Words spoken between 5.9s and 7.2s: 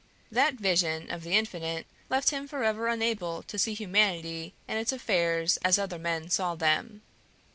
men saw them.